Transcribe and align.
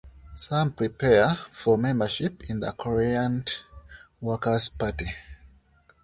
Some 0.33 0.71
prepare 0.73 1.35
for 1.51 1.77
membership 1.77 2.49
in 2.49 2.59
the 2.59 2.71
Korean 2.71 3.45
Workers' 4.19 4.67
Party. 4.69 5.11